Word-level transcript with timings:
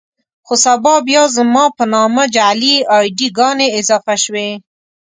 خو 0.45 0.53
سبا 0.65 0.93
بيا 1.07 1.23
زما 1.35 1.65
په 1.77 1.83
نامه 1.93 2.23
جعلي 2.35 2.75
اې 2.93 3.01
ډي 3.17 3.27
ګانې 3.37 3.67
اضافه 3.79 4.15
شوې. 4.23 4.49